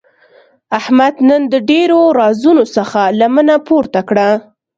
[0.79, 4.29] احمد نن د ډېرو رازونو څخه لمنه پورته کړه.